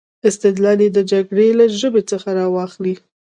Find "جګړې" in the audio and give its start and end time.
1.11-1.47